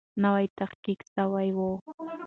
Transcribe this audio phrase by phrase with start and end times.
[0.23, 1.69] نوی تحقیق سوی وو.